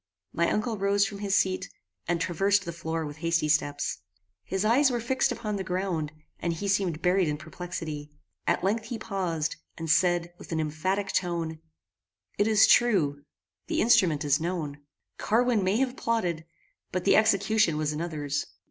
My 0.33 0.49
uncle 0.49 0.79
rose 0.79 1.05
from 1.05 1.19
his 1.19 1.37
seat, 1.37 1.69
and 2.07 2.19
traversed 2.19 2.65
the 2.65 2.73
floor 2.73 3.05
with 3.05 3.17
hasty 3.17 3.47
steps. 3.47 3.99
His 4.43 4.65
eyes 4.65 4.89
were 4.89 4.99
fixed 4.99 5.31
upon 5.31 5.57
the 5.57 5.63
ground, 5.63 6.11
and 6.39 6.53
he 6.53 6.67
seemed 6.67 7.03
buried 7.03 7.27
in 7.27 7.37
perplexity. 7.37 8.09
At 8.47 8.63
length 8.63 8.85
he 8.85 8.97
paused, 8.97 9.57
and 9.77 9.91
said 9.91 10.33
with 10.39 10.51
an 10.51 10.59
emphatic 10.59 11.11
tone, 11.11 11.59
"It 12.39 12.47
is 12.47 12.65
true; 12.65 13.21
the 13.67 13.79
instrument 13.79 14.25
is 14.25 14.41
known. 14.41 14.79
Carwin 15.19 15.63
may 15.63 15.77
have 15.77 15.95
plotted, 15.95 16.45
but 16.91 17.05
the 17.05 17.15
execution 17.15 17.77
was 17.77 17.93
another's. 17.93 18.47